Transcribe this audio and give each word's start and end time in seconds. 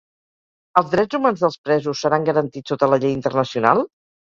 Els 0.81 0.89
drets 0.93 1.17
humans 1.17 1.43
dels 1.43 1.59
presos 1.69 2.03
seran 2.07 2.27
garantits 2.31 2.75
sota 2.75 2.91
la 2.95 3.03
llei 3.05 3.17
internacional? 3.21 3.89